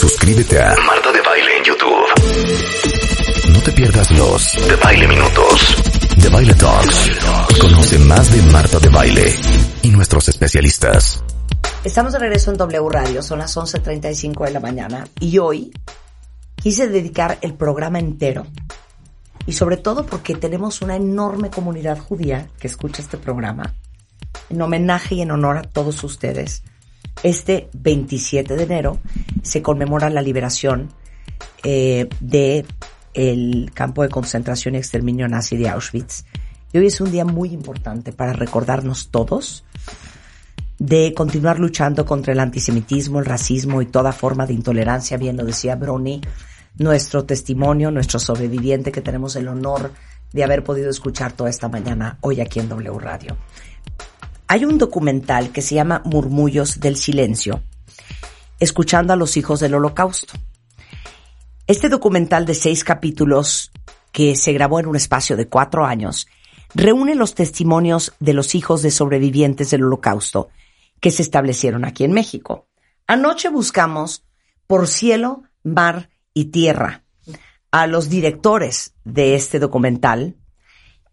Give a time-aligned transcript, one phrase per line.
[0.00, 3.52] Suscríbete a Marta de Baile en YouTube.
[3.52, 5.76] No te pierdas los de Baile Minutos,
[6.16, 7.10] de Baile Talks.
[7.60, 9.34] Conoce más de Marta de Baile
[9.82, 11.22] y nuestros especialistas.
[11.84, 15.70] Estamos de regreso en W Radio, son las 11.35 de la mañana y hoy
[16.54, 18.46] quise dedicar el programa entero
[19.44, 23.74] y sobre todo porque tenemos una enorme comunidad judía que escucha este programa
[24.48, 26.62] en homenaje y en honor a todos ustedes.
[27.22, 28.98] Este 27 de enero
[29.42, 30.90] se conmemora la liberación
[31.62, 32.64] eh, de
[33.12, 36.24] el campo de concentración y exterminio nazi de Auschwitz.
[36.72, 39.64] Y hoy es un día muy importante para recordarnos todos
[40.78, 45.44] de continuar luchando contra el antisemitismo, el racismo y toda forma de intolerancia, bien lo
[45.44, 46.22] decía Brony,
[46.78, 49.92] nuestro testimonio, nuestro sobreviviente que tenemos el honor
[50.32, 53.36] de haber podido escuchar toda esta mañana hoy aquí en W Radio.
[54.52, 57.62] Hay un documental que se llama Murmullos del Silencio,
[58.58, 60.34] escuchando a los hijos del holocausto.
[61.68, 63.70] Este documental de seis capítulos
[64.10, 66.26] que se grabó en un espacio de cuatro años
[66.74, 70.48] reúne los testimonios de los hijos de sobrevivientes del holocausto
[70.98, 72.66] que se establecieron aquí en México.
[73.06, 74.24] Anoche buscamos
[74.66, 77.04] por cielo, mar y tierra
[77.70, 80.34] a los directores de este documental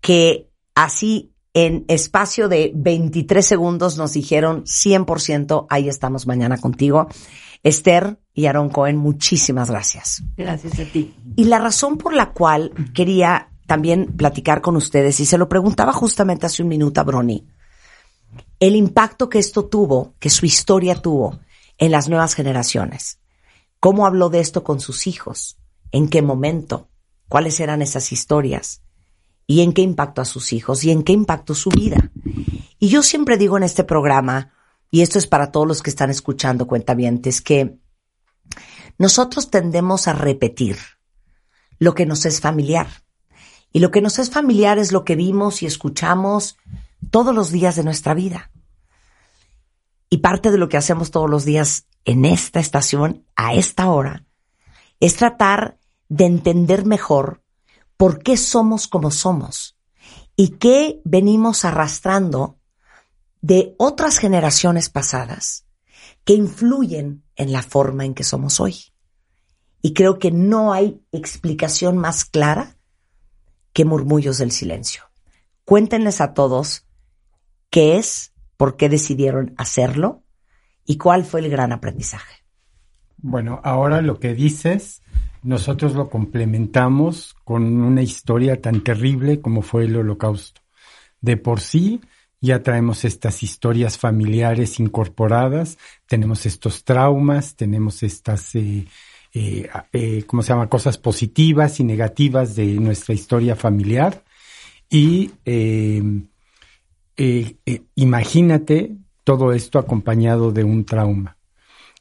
[0.01, 7.07] que así en espacio de 23 segundos nos dijeron 100%, ahí estamos mañana contigo.
[7.63, 10.21] Esther y Aaron Cohen, muchísimas gracias.
[10.37, 11.15] Gracias a ti.
[11.35, 15.93] Y la razón por la cual quería también platicar con ustedes, y se lo preguntaba
[15.93, 17.47] justamente hace un minuto a Brony,
[18.59, 21.39] el impacto que esto tuvo, que su historia tuvo
[21.79, 23.17] en las nuevas generaciones.
[23.79, 25.57] ¿Cómo habló de esto con sus hijos?
[25.91, 26.87] ¿En qué momento?
[27.27, 28.83] ¿Cuáles eran esas historias?
[29.47, 30.83] ¿Y en qué impactó a sus hijos?
[30.83, 32.11] ¿Y en qué impactó su vida?
[32.79, 34.51] Y yo siempre digo en este programa,
[34.91, 37.79] y esto es para todos los que están escuchando cuentavientes, que
[38.97, 40.77] nosotros tendemos a repetir
[41.79, 42.87] lo que nos es familiar.
[43.71, 46.57] Y lo que nos es familiar es lo que vimos y escuchamos
[47.09, 48.51] todos los días de nuestra vida.
[50.09, 54.25] Y parte de lo que hacemos todos los días en esta estación, a esta hora,
[54.99, 55.77] es tratar
[56.09, 57.43] de entender mejor
[57.97, 59.77] por qué somos como somos
[60.35, 62.59] y qué venimos arrastrando
[63.41, 65.65] de otras generaciones pasadas
[66.23, 68.75] que influyen en la forma en que somos hoy.
[69.81, 72.77] Y creo que no hay explicación más clara
[73.73, 75.03] que murmullos del silencio.
[75.65, 76.87] Cuéntenles a todos
[77.69, 80.23] qué es, por qué decidieron hacerlo
[80.85, 82.43] y cuál fue el gran aprendizaje.
[83.17, 85.01] Bueno, ahora lo que dices,
[85.43, 90.61] nosotros lo complementamos con una historia tan terrible como fue el holocausto.
[91.21, 92.01] De por sí,
[92.39, 98.85] ya traemos estas historias familiares incorporadas, tenemos estos traumas, tenemos estas, eh,
[99.33, 104.23] eh, eh, ¿cómo se llama?, cosas positivas y negativas de nuestra historia familiar.
[104.89, 106.03] Y eh,
[107.95, 111.36] imagínate todo esto acompañado de un trauma.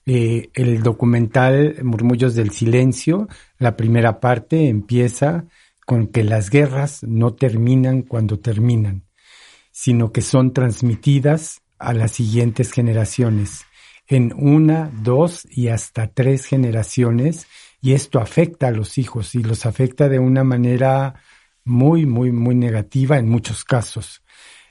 [0.07, 3.29] Eh, el documental Murmullos del Silencio,
[3.59, 5.47] la primera parte empieza
[5.85, 9.05] con que las guerras no terminan cuando terminan,
[9.73, 13.65] sino que son transmitidas a las siguientes generaciones,
[14.07, 17.49] en una, dos y hasta tres generaciones,
[17.81, 21.15] y esto afecta a los hijos y los afecta de una manera
[21.65, 24.23] muy, muy, muy negativa en muchos casos.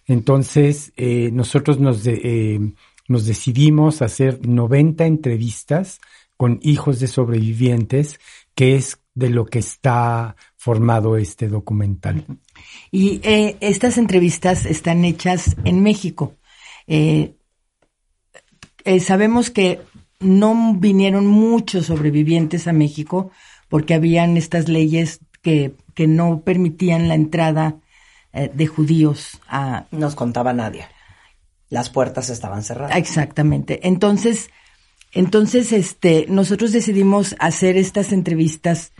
[0.05, 2.59] Entonces, eh, nosotros nos, eh,
[3.07, 5.99] nos decidimos hacer 90 entrevistas
[6.37, 8.19] con hijos de sobrevivientes,
[8.55, 12.25] que es de lo que está formado este documental.
[12.91, 16.35] Y eh, estas entrevistas están hechas en México.
[18.99, 19.81] sabemos que
[20.19, 23.31] no vinieron muchos sobrevivientes a México
[23.69, 27.77] porque habían estas leyes que, que no permitían la entrada
[28.33, 29.85] eh, de judíos a...
[29.91, 30.85] Nos contaba nadie.
[31.75, 32.95] Las puertas estaban cerradas.
[32.95, 33.85] Exactamente.
[33.85, 34.49] Entonces,
[35.11, 38.93] entonces, este, nosotros decidimos hacer estas entrevistas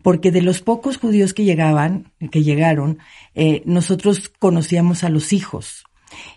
[0.00, 3.00] porque de los pocos judíos que llegaban, que llegaron,
[3.34, 5.82] eh, nosotros conocíamos a los hijos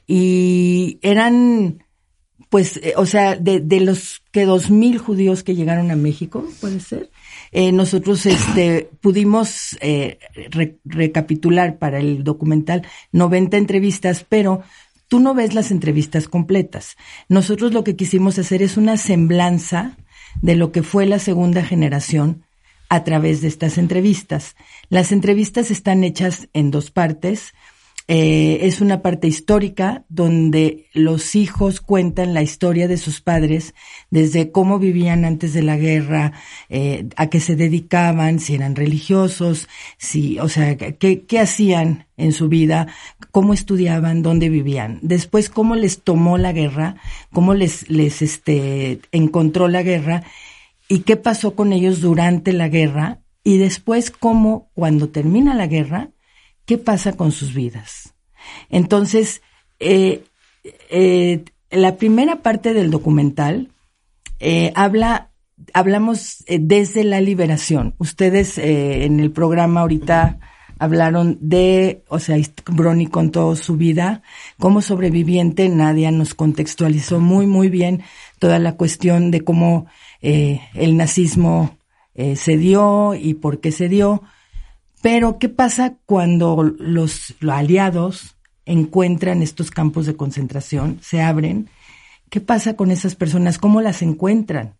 [0.07, 1.83] y eran
[2.49, 6.43] pues, eh, o sea, de, de los que dos mil judíos que llegaron a México,
[6.59, 7.11] puede ser,
[7.51, 9.77] eh, nosotros este, pudimos
[10.85, 12.81] recapitular para el documental
[13.11, 14.63] 90 entrevistas, pero
[15.13, 16.97] tú no ves las entrevistas completas.
[17.29, 19.95] Nosotros lo que quisimos hacer es una semblanza
[20.41, 22.45] de lo que fue la segunda generación
[22.89, 24.55] a través de estas entrevistas.
[24.89, 27.53] Las entrevistas están hechas en dos partes.
[28.09, 33.73] Eh, es una parte histórica donde los hijos cuentan la historia de sus padres,
[34.11, 36.33] desde cómo vivían antes de la guerra,
[36.69, 42.33] eh, a qué se dedicaban, si eran religiosos, si, o sea, qué, qué hacían en
[42.33, 42.87] su vida,
[43.31, 44.99] cómo estudiaban, dónde vivían.
[45.01, 46.97] Después, cómo les tomó la guerra,
[47.31, 50.23] cómo les, les, este, encontró la guerra
[50.89, 56.11] y qué pasó con ellos durante la guerra y después cómo, cuando termina la guerra,
[56.65, 58.13] qué pasa con sus vidas.
[58.69, 59.41] Entonces,
[59.79, 60.23] eh,
[60.89, 63.69] eh, la primera parte del documental
[64.39, 65.31] eh, habla,
[65.73, 67.95] hablamos desde la liberación.
[67.97, 70.39] Ustedes en el programa ahorita
[70.79, 74.21] hablaron de, o sea, Brony contó su vida
[74.59, 78.03] como sobreviviente, Nadia nos contextualizó muy, muy bien
[78.39, 79.85] toda la cuestión de cómo
[80.21, 81.77] el nazismo
[82.13, 84.23] se dio y por qué se dio.
[85.03, 91.69] Pero, ¿qué pasa cuando los, aliados encuentran estos campos de concentración, se abren?
[92.29, 93.57] ¿Qué pasa con esas personas?
[93.57, 94.77] ¿Cómo las encuentran?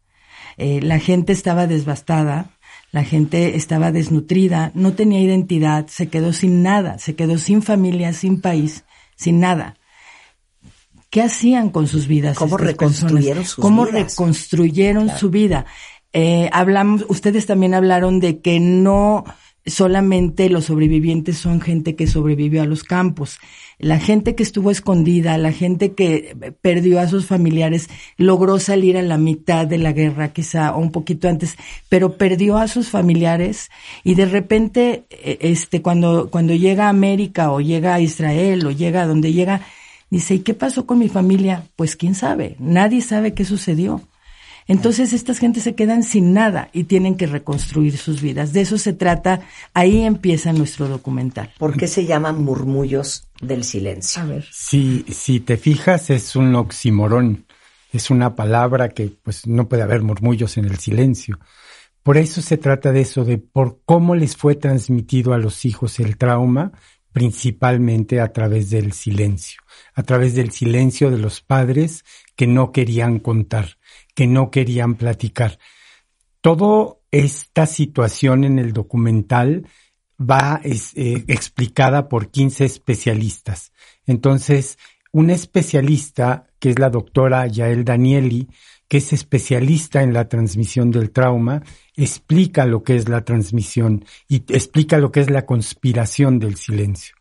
[0.56, 2.52] Eh, la gente estaba devastada,
[2.94, 8.14] la gente estaba desnutrida, no tenía identidad, se quedó sin nada, se quedó sin familia,
[8.14, 8.86] sin país,
[9.18, 9.75] sin nada.
[11.10, 12.38] ¿Qué hacían con sus vidas?
[12.38, 15.66] ¿Cómo reconstruyeron sus ¿Cómo reconstruyeron su vida?
[16.14, 19.25] Eh, hablamos, ustedes también hablaron de que no
[19.65, 23.39] solamente los sobrevivientes son gente que sobrevivió a los campos.
[23.80, 29.01] La gente que estuvo escondida, la gente que perdió a sus familiares, logró salir a
[29.01, 31.57] la mitad de la guerra, quizá, o un poquito antes,
[31.89, 33.71] pero perdió a sus familiares
[34.04, 38.71] y de repente, e, este, cuando, cuando llega a América o llega a Israel o
[38.71, 39.62] llega a donde llega,
[40.10, 41.65] dice, ¿y qué pasó con mi familia?
[41.75, 44.01] Pues quién sabe, nadie sabe qué sucedió.
[44.68, 48.54] Entonces estas gentes se quedan sin nada y tienen que reconstruir sus vidas.
[48.54, 49.42] De eso se trata,
[49.74, 51.51] ahí empieza nuestro documental.
[51.57, 54.21] ¿Por qué se llaman murmullos del silencio?
[54.21, 54.45] A ver.
[54.51, 57.45] Si, si te fijas, es un oximorón.
[57.92, 61.39] Es una palabra que pues no puede haber murmullos en el silencio.
[62.01, 66.00] Por eso se trata de eso, de por cómo les fue transmitido a los hijos
[66.00, 66.74] el trauma,
[67.13, 69.62] principalmente a través del silencio,
[69.94, 72.04] a través del silencio de los padres
[72.36, 73.77] que no querían contar
[74.13, 75.60] que no querían platicar.
[76.42, 79.68] Toda esta situación en el documental
[80.19, 83.71] va eh, explicada por 15 especialistas.
[84.06, 84.77] Entonces,
[85.12, 88.50] un especialista, que es la doctora Yael Danieli,
[88.88, 91.63] que es especialista en la transmisión del trauma,
[91.95, 97.15] explica lo que es la transmisión y explica lo que es la conspiración del silencio.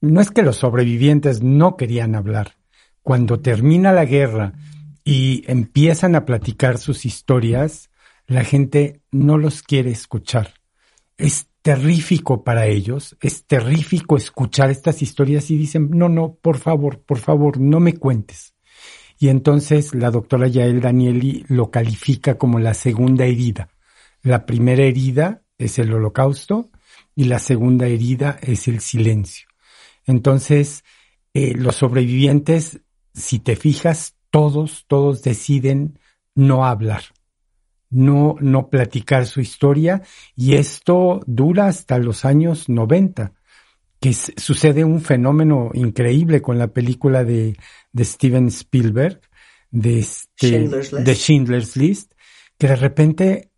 [0.00, 2.56] No es que los sobrevivientes no querían hablar.
[3.02, 4.52] Cuando termina la guerra
[5.04, 7.90] y empiezan a platicar sus historias,
[8.26, 10.54] la gente no los quiere escuchar.
[11.18, 17.00] Es terrífico para ellos, es terrífico escuchar estas historias y dicen, no, no, por favor,
[17.00, 18.54] por favor, no me cuentes.
[19.18, 23.70] Y entonces la doctora Yael Danieli lo califica como la segunda herida.
[24.22, 26.70] La primera herida es el holocausto
[27.14, 29.48] y la segunda herida es el silencio.
[30.04, 30.84] Entonces,
[31.32, 32.80] eh, los sobrevivientes,
[33.14, 36.00] si te fijas, todos, todos deciden
[36.34, 37.04] no hablar,
[37.88, 40.02] no, no platicar su historia
[40.34, 43.32] y esto dura hasta los años 90,
[44.00, 47.56] que sucede un fenómeno increíble con la película de,
[47.92, 49.20] de Steven Spielberg,
[49.70, 52.14] de, este, de Schindler's List,
[52.58, 53.52] que de repente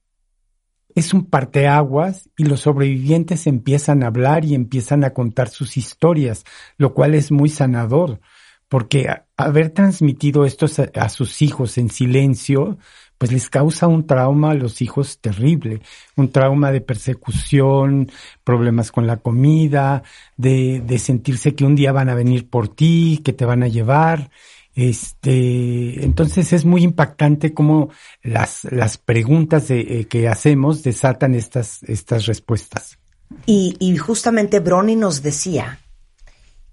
[0.94, 6.44] es un parteaguas y los sobrevivientes empiezan a hablar y empiezan a contar sus historias,
[6.76, 8.20] lo cual es muy sanador
[8.68, 12.78] porque haber transmitido esto a, sus hijos en silencio,
[13.18, 15.80] pues les causa un trauma a los hijos terrible,
[16.16, 18.10] un trauma de persecución,
[18.44, 20.02] problemas con la comida,
[20.36, 23.68] de, de sentirse que un día van a venir por ti, que te van a
[23.68, 24.30] llevar.
[24.74, 27.88] Este, entonces es muy impactante cómo
[28.22, 32.98] las, las preguntas eh, que hacemos desatan estas, estas respuestas.
[33.46, 35.80] Y, y justamente Brony nos decía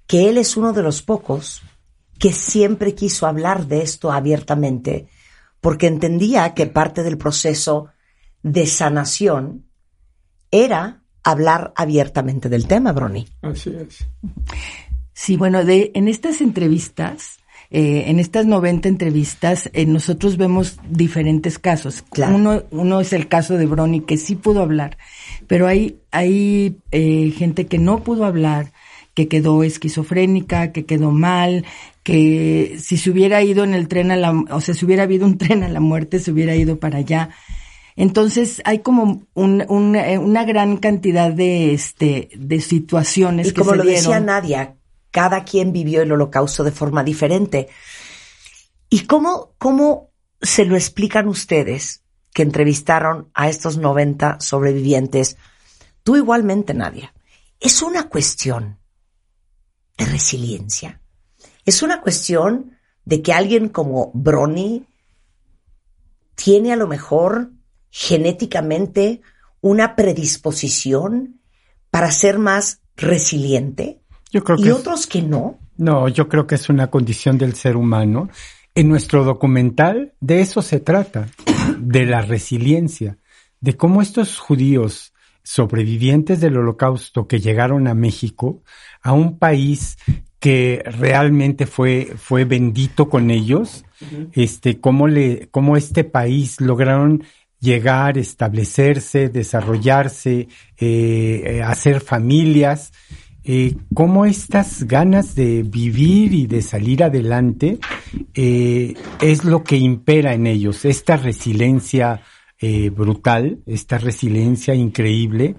[0.06, 1.64] que él es uno de los pocos
[2.20, 5.08] que siempre quiso hablar de esto abiertamente,
[5.62, 7.89] porque entendía que parte del proceso
[8.41, 9.65] de sanación
[10.51, 13.25] era hablar abiertamente del tema, Brony.
[13.41, 14.05] Así es.
[15.13, 17.39] Sí, bueno, de, en estas entrevistas
[17.75, 22.03] eh, en estas 90 entrevistas eh, nosotros vemos diferentes casos.
[22.15, 24.96] Uno, uno es el caso de Brony, que sí pudo hablar,
[25.48, 28.72] pero hay, hay eh, gente que no pudo hablar,
[29.13, 31.65] que quedó esquizofrénica, que quedó mal,
[32.03, 35.25] que si se hubiera ido en el tren a la, o sea, si hubiera habido
[35.25, 37.29] un tren a la muerte, se hubiera ido para allá.
[37.96, 44.20] Entonces hay como un, una gran cantidad de, este, de situaciones y como lo decía
[44.20, 44.77] Nadia,
[45.12, 47.70] cada quien vivió el holocausto de forma diferente.
[48.89, 50.10] ¿Y cómo, cómo
[50.41, 52.03] se lo explican ustedes
[52.34, 55.38] que entrevistaron a estos 90 sobrevivientes?
[56.01, 57.13] Tú igualmente, Nadia.
[57.60, 58.79] Es una cuestión
[59.98, 61.02] de resiliencia.
[61.66, 64.86] Es una cuestión de que alguien como Brony
[66.36, 67.52] tiene a lo mejor
[67.90, 69.22] genéticamente
[69.62, 71.40] una predisposición
[71.90, 75.60] para ser más resiliente yo creo ¿Y otros que no?
[75.78, 78.30] No, yo creo que es una condición del ser humano.
[78.74, 81.28] En nuestro documental de eso se trata,
[81.78, 83.20] de la resiliencia,
[83.62, 85.12] de cómo estos judíos
[85.44, 88.64] sobrevivientes del holocausto que llegaron a México,
[89.02, 89.98] a un país
[90.40, 93.86] que realmente fue, fue bendito con ellos,
[94.34, 97.24] este, cómo le, cómo este país lograron
[97.60, 102.92] llegar, establecerse, desarrollarse, eh, eh hacer familias,
[103.46, 107.80] eh, cómo estas ganas de vivir y de salir adelante
[108.34, 112.22] eh, es lo que impera en ellos, esta resiliencia
[112.65, 115.58] eh, brutal, esta resiliencia increíble.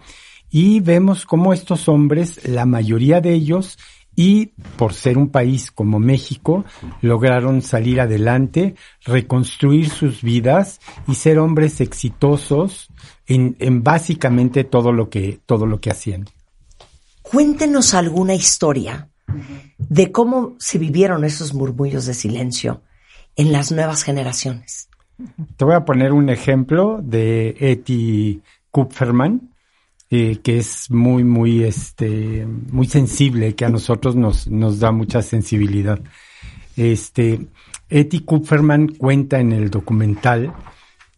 [0.51, 3.77] Y vemos cómo estos hombres, la mayoría de ellos,
[4.17, 6.65] y por ser un país como México,
[7.03, 12.89] lograron salir adelante, reconstruir sus vidas y ser hombres exitosos
[13.27, 16.25] en, en básicamente todo lo que, todo lo que hacían.
[17.21, 19.11] Cuéntenos alguna historia
[19.77, 22.81] de cómo se vivieron esos murmullos de silencio
[23.37, 24.89] en las nuevas generaciones.
[25.57, 29.51] Te voy a poner un ejemplo de Eti Kupferman,
[30.11, 35.23] eh, que es muy, muy, este, muy sensible, que a nosotros nos, nos da mucha
[35.23, 36.01] sensibilidad.
[36.77, 37.47] Este,
[37.89, 40.53] Eti Kupferman cuenta en el documental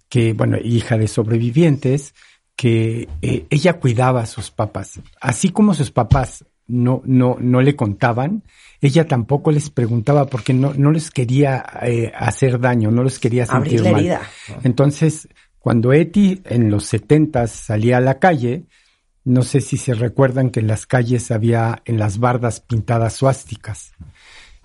[0.09, 2.15] que, bueno, hija de sobrevivientes,
[2.55, 5.01] que eh, ella cuidaba a sus papás.
[5.21, 8.43] Así como sus papás no, no, no le contaban,
[8.81, 13.47] ella tampoco les preguntaba porque no, no les quería eh, hacer daño, no les quería
[13.47, 14.21] sentir mal.
[14.63, 18.67] Entonces, cuando Eti en los setentas salía a la calle,
[19.25, 23.93] no sé si se recuerdan que en las calles había en las bardas pintadas suásticas.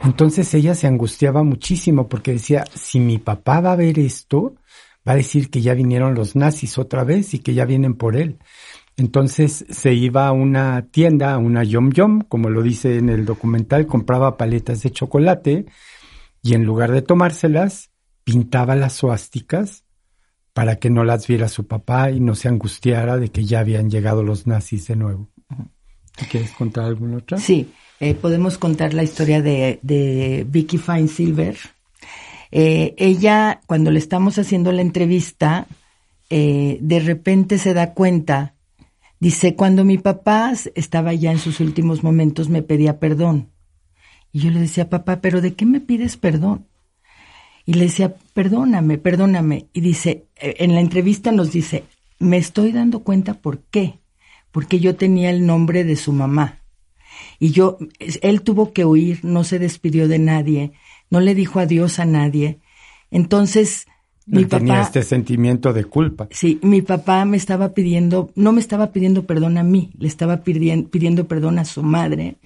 [0.04, 4.56] Entonces ella se angustiaba muchísimo porque decía, si mi papá va a ver esto,
[5.08, 8.16] va a decir que ya vinieron los nazis otra vez y que ya vienen por
[8.16, 8.38] él.
[9.02, 13.26] Entonces se iba a una tienda, a una Yom Yom, como lo dice en el
[13.26, 15.66] documental, compraba paletas de chocolate
[16.44, 17.90] y en lugar de tomárselas,
[18.24, 19.86] pintaba las suásticas
[20.54, 23.90] para que no las viera su papá y no se angustiara de que ya habían
[23.90, 25.30] llegado los nazis de nuevo.
[26.30, 27.40] ¿Quieres contar alguna otra?
[27.40, 31.58] Sí, eh, podemos contar la historia de, Vicky Fine Silver,
[32.52, 35.66] eh, ella, cuando le estamos haciendo la entrevista,
[36.30, 38.54] eh, de repente se da cuenta,
[39.22, 43.48] dice, cuando mi papá estaba ya en sus últimos momentos me pedía perdón.
[44.34, 46.68] Y yo le decía, papá, pero ¿de qué me pides perdón?
[47.66, 49.68] Y le decía, perdóname, perdóname.
[49.72, 51.86] Y dice, eh, en la entrevista nos dice,
[52.20, 54.00] me estoy dando cuenta por qué.
[54.52, 56.60] Porque yo tenía el nombre de su mamá.
[57.40, 60.74] Y yo, él tuvo que huir, no se despidió de nadie
[61.12, 62.60] no le dijo adiós a nadie.
[63.12, 63.86] Entonces,
[64.32, 66.28] mi papá tenía este sentimiento de culpa.
[66.32, 70.38] Sí, mi papá me estaba pidiendo, no me estaba pidiendo perdón a mí, le estaba
[70.38, 72.38] pidiendo, pidiendo perdón a su madre,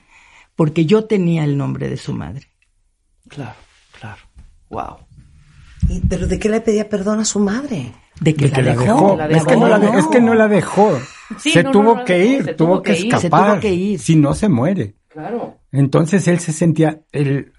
[0.55, 2.47] porque yo tenía el nombre de su madre.
[3.27, 3.55] Claro,
[3.99, 4.21] claro.
[4.69, 4.97] Wow.
[6.09, 7.93] ¿Pero de qué le pedía perdón a su madre?
[8.19, 9.21] De que, la, dejó.
[9.21, 10.97] Es, que no la, es que no la dejó.
[11.37, 13.21] se tuvo que ir, tuvo, que, escapar.
[13.21, 13.99] Se tuvo que ir.
[13.99, 14.95] Si no se muere.
[15.09, 15.59] Claro.
[15.71, 17.53] Entonces él se sentía, el,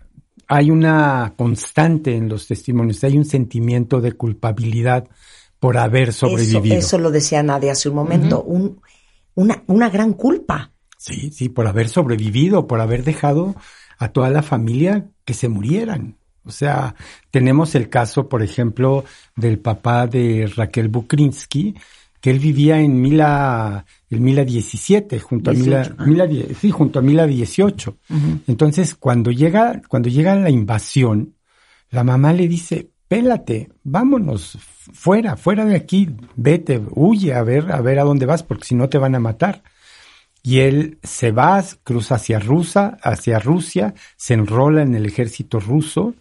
[0.48, 5.08] hay una constante en los testimonios, hay un sentimiento de culpabilidad
[5.58, 6.76] por haber sobrevivido.
[6.76, 8.80] Eso, lo decía Nadia hace un momento, un,
[9.34, 10.72] una, una gran culpa.
[10.98, 13.54] Sí, sí, por haber sobrevivido, por haber dejado
[13.98, 16.16] a toda la familia que se murieran.
[16.44, 16.94] O sea,
[17.30, 21.74] tenemos el caso, por ejemplo, del papá de Raquel Bukrinsky,
[22.26, 26.26] que él vivía en Mila, el Mila 17, junto a Mila, Mila,
[26.60, 27.98] sí, junto a Mila 18.
[28.48, 31.36] Entonces, cuando llega, cuando llega la invasión,
[31.88, 37.80] la mamá le dice, pélate, vámonos, fuera, fuera de aquí, vete, huye a ver, a
[37.80, 39.62] ver a dónde vas, porque si no te van a matar.
[40.42, 46.16] y él se va, cruza hacia Rusia, hacia Rusia, se enrola en el ejército ruso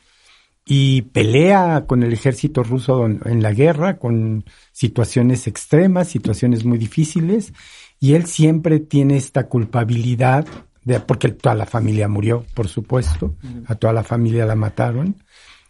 [0.65, 7.53] y pelea con el ejército ruso en la guerra, con situaciones extremas, situaciones muy difíciles,
[7.99, 10.47] y él siempre tiene esta culpabilidad,
[10.83, 13.35] de, porque toda la familia murió, por supuesto,
[13.67, 15.23] a toda la familia la mataron,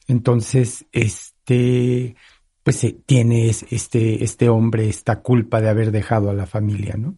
[0.08, 2.16] entonces, este,
[2.64, 7.16] pues eh, tiene este, este hombre esta culpa de haber dejado a la familia, ¿no?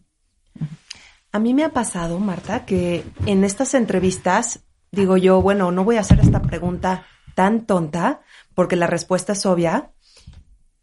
[1.30, 5.96] A mí me ha pasado, Marta, que en estas entrevistas digo yo, bueno, no voy
[5.96, 7.06] a hacer esta pregunta
[7.38, 9.92] tan tonta porque la respuesta es obvia.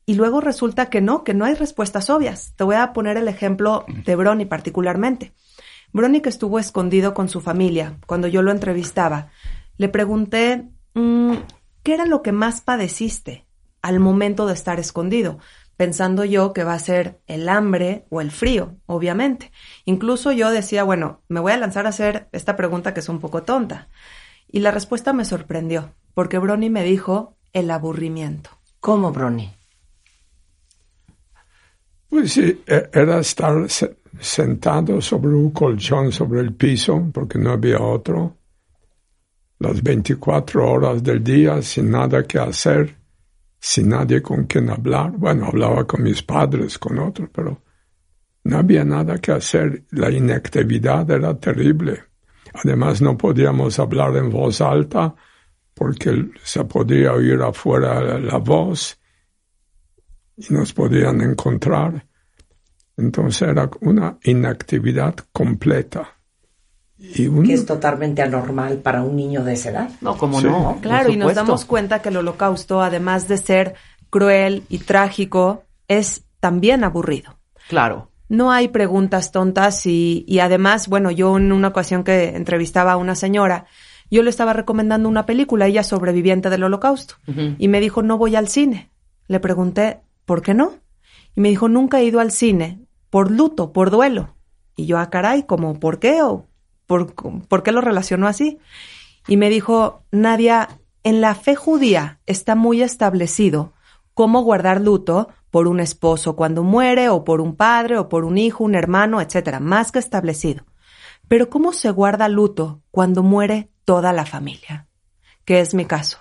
[0.06, 2.54] Y luego resulta que no, que no hay respuestas obvias.
[2.56, 5.34] Te voy a poner el ejemplo de Brony particularmente.
[5.92, 9.32] Brony que estuvo escondido con su familia cuando yo lo entrevistaba.
[9.76, 11.34] Le pregunté, mm,
[11.84, 13.46] ¿qué era lo que más padeciste
[13.82, 15.40] al momento de estar escondido?
[15.76, 19.52] pensando yo que va a ser el hambre o el frío, obviamente.
[19.84, 23.20] Incluso yo decía, bueno, me voy a lanzar a hacer esta pregunta que es un
[23.20, 23.90] poco tonta.
[24.50, 28.50] Y la respuesta me sorprendió, porque Brony me dijo el aburrimiento.
[28.80, 29.52] ¿Cómo, Brony?
[32.10, 33.68] Pues sí, e-, era estar
[34.20, 38.38] sentado sobre un colchón sobre el piso, porque no había otro,
[39.60, 43.06] las 24 horas del día sin nada que hacer
[43.68, 45.12] sin nadie con quien hablar.
[45.18, 47.64] Bueno, hablaba con mis padres, con otros, pero
[48.44, 49.86] no había nada que hacer.
[49.90, 52.04] La inactividad era terrible.
[52.54, 55.16] Además, no podíamos hablar en voz alta
[55.76, 58.98] porque se podía oír afuera la voz
[60.38, 62.08] y nos podían encontrar.
[62.98, 66.10] Entonces era una inactividad completa.
[66.98, 69.90] Que es totalmente anormal para un niño de esa edad.
[70.00, 70.80] No, como no.
[70.82, 73.76] Claro, y nos damos cuenta que el holocausto, además de ser
[74.10, 77.38] cruel y trágico, es también aburrido.
[77.68, 78.12] Claro.
[78.30, 82.98] No hay preguntas tontas y, y además, bueno, yo en una ocasión que entrevistaba a
[82.98, 83.66] una señora,
[84.12, 87.16] yo le estaba recomendando una película, ella sobreviviente del holocausto,
[87.58, 88.92] y me dijo, no voy al cine.
[89.28, 90.74] Le pregunté, ¿por qué no?
[91.36, 94.36] Y me dijo, nunca he ido al cine por luto, por duelo.
[94.76, 96.22] Y yo, ah, caray, como, ¿por qué?
[96.22, 96.48] ¿O
[96.86, 98.60] ¿por, qué lo relacionó así?
[99.28, 103.74] Y me dijo, Nadia, en la fe judía está muy establecido
[104.14, 108.38] cómo guardar luto por un esposo cuando muere, o por un padre, o por un
[108.38, 110.66] hijo, un hermano, etcétera, más que establecido.
[111.28, 114.88] Pero ¿cómo se guarda luto cuando muere toda la familia?
[115.46, 116.20] Que es mi caso.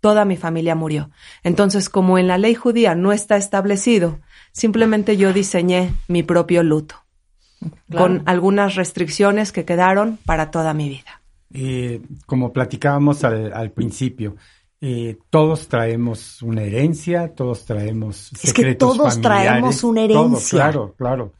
[0.00, 1.10] Toda mi familia murió.
[1.42, 4.20] Entonces, como en la ley judía no está establecido,
[4.52, 6.96] simplemente yo diseñé mi propio luto
[7.90, 11.22] con algunas restricciones que quedaron para toda mi vida.
[11.52, 14.36] Eh, como platicábamos al, principio,
[14.80, 20.58] eh, todos traemos una herencia, todos traemos secretos Es que todos traemos una herencia.
[20.58, 21.32] claro, claro.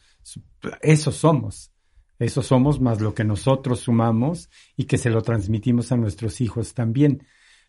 [0.80, 1.70] Eso somos.
[2.18, 6.74] Eso somos más lo que nosotros sumamos y que se lo transmitimos a nuestros hijos
[6.74, 7.26] también.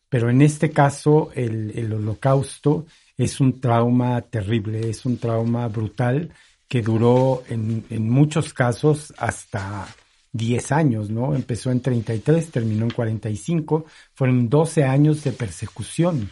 [0.09, 2.85] Pero en este caso, el, el holocausto
[3.17, 6.31] es un trauma terrible, es un trauma brutal
[6.67, 9.87] que duró en, en muchos casos hasta
[10.35, 11.33] 10 años, ¿no?
[11.33, 16.29] Empezó en 33, terminó en 45, fueron 12 años de persecución.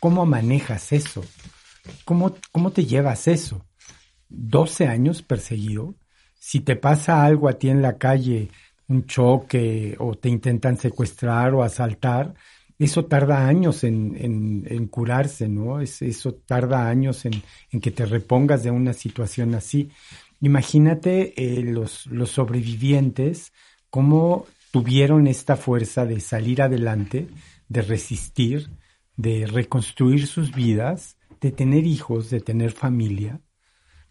[0.00, 1.24] ¿Cómo manejas eso?
[2.04, 3.64] ¿Cómo, cómo te llevas eso?
[4.28, 5.94] 12 años perseguido.
[6.46, 8.50] Si te pasa algo a ti en la calle,
[8.88, 12.34] un choque o te intentan secuestrar o asaltar,
[12.78, 14.14] eso tarda años en,
[14.68, 15.80] en, curarse, ¿no?
[15.80, 17.32] Es, eso tarda años en,
[17.70, 19.88] en, que te repongas de una situación así.
[20.42, 23.54] Imagínate eh, los, los sobrevivientes,
[23.88, 27.26] cómo tuvieron esta fuerza de salir adelante,
[27.70, 28.68] de resistir,
[29.16, 33.40] de reconstruir sus vidas, de tener hijos, de tener familia.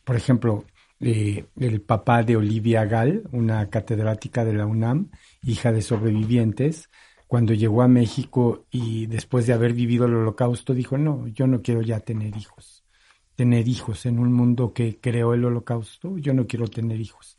[0.04, 0.65] Por ejemplo,
[0.99, 6.89] el papá de Olivia Gall, una catedrática de la UNAM, hija de sobrevivientes,
[7.27, 11.62] cuando llegó a México y después de haber vivido el holocausto dijo, no, yo no
[11.62, 12.86] quiero ya tener hijos.
[13.36, 17.38] Tener hijos en un mundo que creó el holocausto, yo no quiero tener hijos.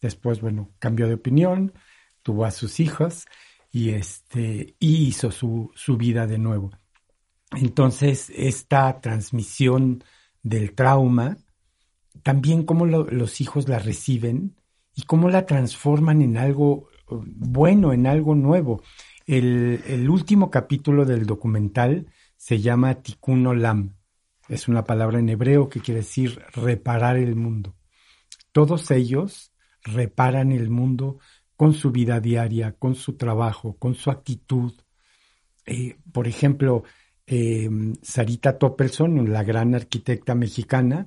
[0.00, 1.74] Después, bueno, cambió de opinión,
[2.22, 3.26] tuvo a sus hijas
[3.70, 6.70] y este, hizo su, su vida de nuevo.
[7.52, 10.02] Entonces, esta transmisión
[10.42, 11.36] del trauma,
[12.22, 14.56] también cómo los hijos la reciben
[14.94, 18.82] y cómo la transforman en algo uh, bueno, en algo nuevo.
[19.26, 23.96] El, último capítulo del documental se llama Tikkun Olam.
[24.48, 27.74] Es una palabra en hebreo que quiere decir reparar el mundo.
[28.52, 29.52] Todos ellos
[29.82, 31.18] reparan el mundo
[31.56, 34.72] con su vida diaria, con su trabajo, con su actitud.
[35.64, 36.84] Eh, por ejemplo,
[37.26, 37.68] eh,
[38.02, 41.06] Sarita Toppelson, la gran arquitecta mexicana,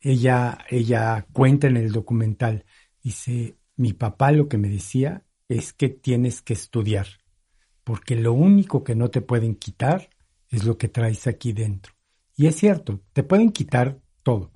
[0.00, 2.64] ella, ella cuenta en el documental,
[3.02, 7.06] dice, mi papá lo que me decía es que tienes que estudiar,
[7.84, 10.10] porque lo único que no te pueden quitar
[10.48, 11.94] es lo que traes aquí dentro.
[12.36, 14.52] Y es cierto, te pueden quitar todo,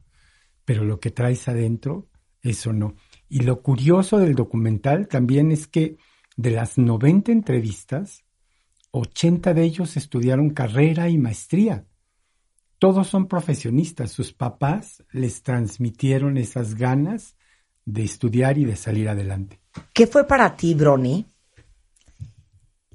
[0.64, 2.08] pero lo que traes adentro,
[2.42, 2.94] eso no.
[3.28, 5.96] Y lo curioso del documental también es que
[6.36, 8.24] de las 90 entrevistas,
[8.90, 11.86] 80 de ellos estudiaron carrera y maestría.
[12.82, 17.36] Todos son profesionistas, sus papás les transmitieron esas ganas
[17.84, 19.60] de estudiar y de salir adelante.
[19.94, 21.24] ¿Qué fue para ti, Brony,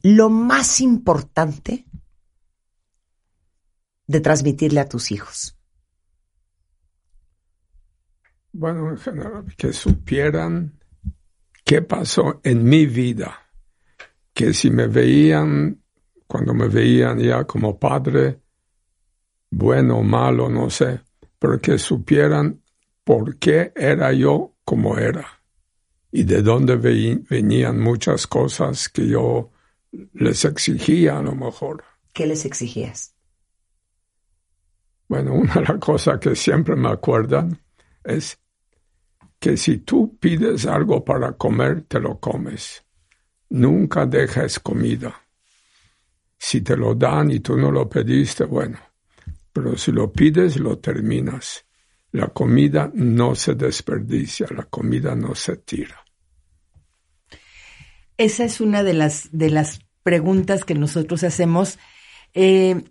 [0.04, 1.86] lo más importante
[4.08, 5.58] de transmitirle a tus hijos?
[8.52, 10.82] Bueno, en general, que supieran
[11.64, 13.38] qué pasó en mi vida,
[14.34, 15.82] que si me veían,
[16.28, 18.42] cuando me veían ya como padre,
[19.50, 21.02] bueno o malo, no sé,
[21.40, 22.62] pero que supieran
[23.04, 25.38] por qué era yo como era
[26.12, 29.52] y de dónde venían muchas cosas que yo
[30.14, 31.84] les exigía a lo mejor.
[32.14, 33.14] ¿Qué les exigías?
[35.08, 37.62] Bueno, una de las cosas que siempre me acuerdan
[38.04, 38.40] es
[39.40, 42.84] que si tú pides algo para comer, te lo comes.
[43.50, 45.22] Nunca dejes comida.
[46.38, 48.80] Si te lo dan y tú no lo pediste, bueno,
[49.58, 51.66] pero si lo pides, lo terminas.
[52.12, 56.06] La comida no se desperdicia, la comida no se tira.
[58.18, 61.80] Esa es una de las, de las preguntas que nosotros hacemos.
[62.36, 62.84] Eh,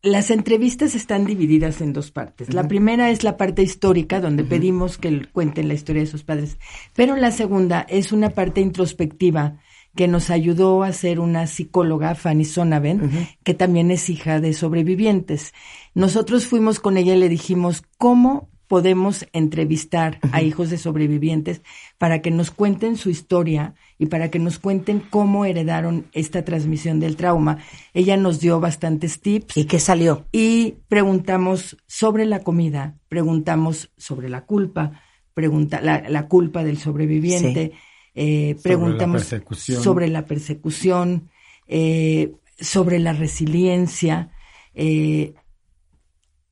[0.00, 2.54] las entrevistas están divididas en dos partes.
[2.54, 6.56] La primera es la parte histórica, donde pedimos que cuenten la historia de sus padres,
[6.94, 9.60] pero la segunda es una parte introspectiva
[9.94, 15.54] que nos ayudó a ser una psicóloga, Fanny Sonaven, que también es hija de sobrevivientes.
[15.94, 21.62] Nosotros fuimos con ella y le dijimos, ¿cómo podemos entrevistar a hijos de sobrevivientes
[21.98, 26.98] para que nos cuenten su historia y para que nos cuenten cómo heredaron esta transmisión
[26.98, 27.58] del trauma.
[27.92, 29.56] Ella nos dio bastantes tips.
[29.56, 30.26] ¿Y qué salió?
[30.32, 35.02] Y preguntamos sobre la comida, preguntamos sobre la culpa,
[35.34, 37.72] pregunta, la, culpa del sobreviviente,
[38.14, 39.26] eh, preguntamos
[39.58, 41.30] sobre la persecución,
[41.66, 44.30] eh, sobre la resiliencia.
[44.74, 45.34] Eh,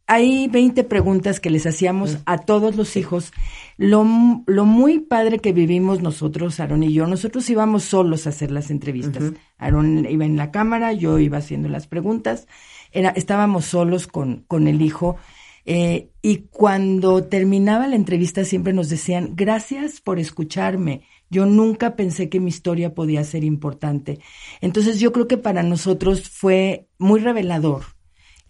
[0.07, 3.33] hay 20 preguntas que les hacíamos a todos los hijos.
[3.79, 4.05] Lo,
[4.46, 8.70] lo muy padre que vivimos nosotros, Aaron y yo, nosotros íbamos solos a hacer las
[8.70, 9.33] entrevistas.
[9.57, 12.46] Aaron iba en la cámara, yo iba haciendo las preguntas.
[12.90, 15.16] Era, estábamos solos con, con el hijo.
[15.64, 21.03] Eh, y cuando terminaba la entrevista siempre nos decían, gracias por escucharme.
[21.32, 24.20] Yo nunca pensé que mi historia podía ser importante.
[24.60, 27.84] Entonces yo creo que para nosotros fue muy revelador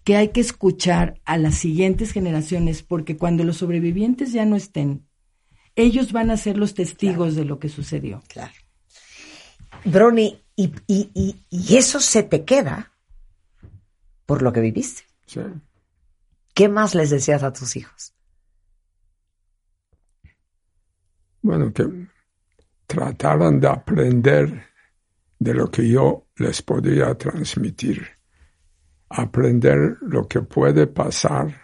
[0.03, 5.07] que hay que escuchar a las siguientes generaciones, porque cuando los sobrevivientes ya no estén,
[5.77, 8.21] ellos van a ser los testigos de lo que sucedió.
[8.27, 8.53] Claro.
[9.85, 12.93] Brony, y, y, y, eso se te queda
[14.27, 15.03] por lo que viviste.
[15.27, 15.41] Sí.
[16.53, 18.13] ¿Qué más les decías a tus hijos?
[21.43, 22.09] Bueno, que
[22.93, 24.67] trataran de aprender
[25.39, 28.23] de lo que yo les podía transmitir
[29.13, 31.55] aprender lo que puede pasar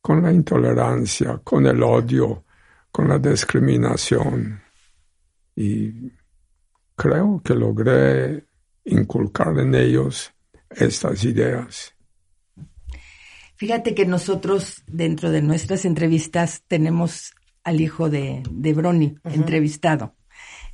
[0.00, 2.44] con la intolerancia, con el odio,
[2.92, 4.60] con la discriminación.
[5.54, 6.12] Y
[6.94, 8.44] creo que logré
[8.84, 10.32] inculcar en ellos
[10.70, 11.94] estas ideas.
[13.56, 17.32] Fíjate que nosotros dentro de nuestras entrevistas tenemos
[17.64, 20.14] al hijo de, de Brony entrevistado.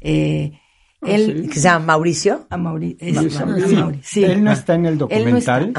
[0.02, 0.58] Eh,
[1.02, 2.46] Ah, él, ¿Que se llama Mauricio?
[2.48, 3.06] A Mauricio.
[4.14, 5.72] Él no está en el documental.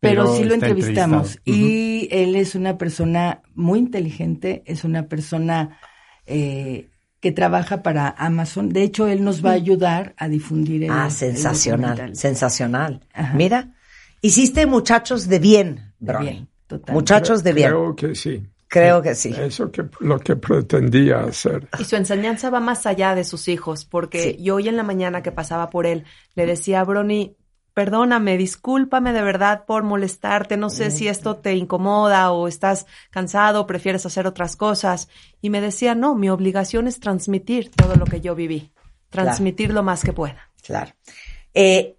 [0.00, 1.38] pero, sí lo entrevistamos.
[1.44, 5.78] Y él es una persona muy inteligente, es una persona
[6.26, 8.68] eh, que trabaja para Amazon.
[8.68, 13.00] De hecho, él nos va a ayudar a difundir el Ah, sensacional, sensacional.
[13.34, 13.74] Mira,
[14.20, 16.20] hiciste muchachos de bien, bro.
[16.20, 16.94] bien, total.
[16.94, 17.68] Muchachos de bien.
[17.70, 18.46] Creo que sí.
[18.74, 19.32] Creo que sí.
[19.38, 21.68] Eso que lo que pretendía hacer.
[21.78, 25.22] Y su enseñanza va más allá de sus hijos, porque yo hoy en la mañana
[25.22, 26.02] que pasaba por él,
[26.34, 27.36] le decía a Brony,
[27.72, 33.60] perdóname, discúlpame de verdad por molestarte, no sé si esto te incomoda o estás cansado
[33.60, 35.08] o prefieres hacer otras cosas.
[35.40, 38.72] Y me decía, no, mi obligación es transmitir todo lo que yo viví,
[39.08, 40.50] transmitir lo más que pueda.
[40.64, 40.90] Claro.
[41.52, 41.96] Eh,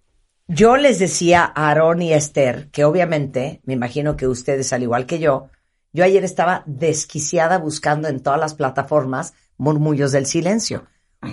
[0.49, 4.83] yo les decía a Aaron y a Esther que obviamente, me imagino que ustedes, al
[4.83, 5.47] igual que yo,
[5.95, 10.83] yo ayer estaba desquiciada buscando en todas las plataformas Murmullos del Silencio.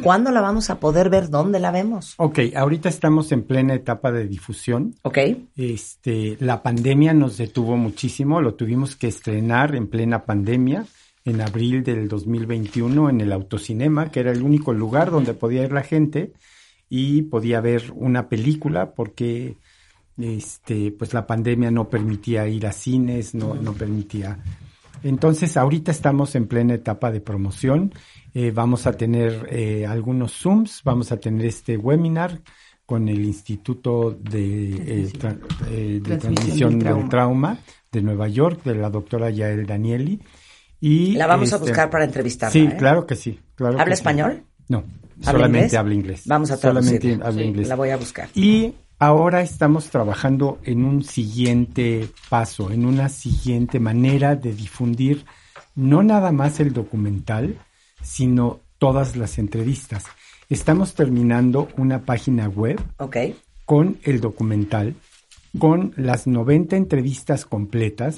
[0.04, 1.30] ¿Cuándo la vamos a poder ver?
[1.30, 2.14] ¿Dónde la vemos?
[2.16, 4.94] Ok, ahorita estamos en plena etapa de difusión.
[5.02, 5.18] Ok.
[5.56, 10.86] Este, la pandemia nos detuvo muchísimo, lo tuvimos que estrenar en plena pandemia.
[11.24, 15.70] en abril del 2021 en el autocinema, que era el único lugar donde podía ir
[15.70, 16.32] la gente
[16.88, 19.56] y podía ver una película porque
[20.22, 24.38] este pues la pandemia no permitía ir a cines, no, no permitía.
[25.02, 27.92] Entonces ahorita estamos en plena etapa de promoción,
[28.34, 32.40] eh, vamos a tener eh, algunos Zooms, vamos a tener este webinar
[32.86, 35.38] con el Instituto de, eh, tra-
[35.70, 37.58] eh, de Transmisión del trauma.
[37.90, 40.20] de Nueva York, de la doctora Yael Danieli.
[40.80, 42.52] Y, La vamos a este, buscar para entrevistarla.
[42.52, 42.76] Sí, ¿eh?
[42.78, 43.38] claro que sí.
[43.54, 44.00] Claro ¿Habla que sí.
[44.00, 44.42] español?
[44.68, 45.74] No, ¿Habla solamente inglés?
[45.74, 46.22] habla inglés.
[46.26, 47.26] Vamos a Solamente traducirla.
[47.26, 47.68] habla Sí, inglés.
[47.68, 48.28] La voy a buscar.
[48.34, 55.24] Y ahora estamos trabajando en un siguiente paso, en una siguiente manera de difundir
[55.74, 57.58] no nada más el documental,
[58.00, 60.04] sino todas las entrevistas.
[60.48, 62.80] Estamos terminando una página web
[63.64, 64.94] con el documental,
[65.58, 68.14] con las 90 entrevistas completas.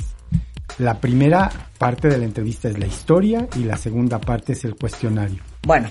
[0.77, 4.75] La primera parte de la entrevista es la historia y la segunda parte es el
[4.75, 5.43] cuestionario.
[5.63, 5.89] Bueno,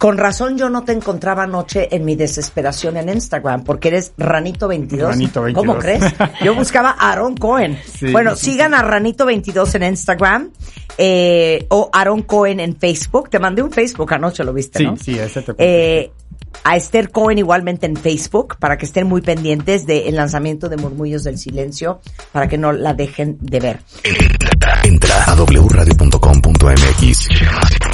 [0.00, 5.08] con razón yo no te encontraba anoche en mi desesperación en Instagram, porque eres Ranito22.
[5.08, 5.52] Ranito 22.
[5.52, 6.02] ¿Cómo crees?
[6.42, 7.78] Yo buscaba a Aaron Cohen.
[8.00, 8.10] Sí.
[8.10, 10.50] Bueno, sigan a Ranito22 en Instagram
[10.96, 13.28] eh, o Aaron Cohen en Facebook.
[13.28, 14.96] Te mandé un Facebook anoche, lo viste, Sí, ¿no?
[14.96, 16.10] sí, ese te Eh,
[16.64, 21.24] a Esther Cohen igualmente en Facebook para que estén muy pendientes del lanzamiento de Murmullos
[21.24, 22.00] del Silencio
[22.32, 23.80] para que no la dejen de ver.
[24.02, 27.28] Entra, entra a wradio.com.mx.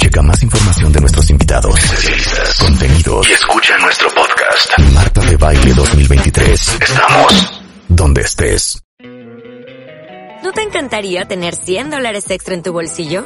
[0.07, 4.79] Checa más información de nuestros invitados, especialistas, contenidos y escucha nuestro podcast.
[4.93, 6.77] Marta de Baile 2023.
[6.79, 8.81] Estamos donde estés.
[10.43, 13.25] ¿No te encantaría tener 100 dólares extra en tu bolsillo?